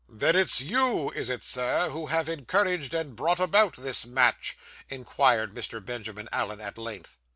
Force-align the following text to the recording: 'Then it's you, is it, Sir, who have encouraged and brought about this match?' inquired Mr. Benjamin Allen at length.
'Then 0.09 0.35
it's 0.35 0.59
you, 0.61 1.11
is 1.11 1.29
it, 1.29 1.43
Sir, 1.43 1.89
who 1.91 2.07
have 2.07 2.27
encouraged 2.27 2.95
and 2.95 3.15
brought 3.15 3.39
about 3.39 3.75
this 3.77 4.03
match?' 4.03 4.57
inquired 4.89 5.53
Mr. 5.53 5.79
Benjamin 5.85 6.27
Allen 6.31 6.59
at 6.59 6.75
length. 6.79 7.17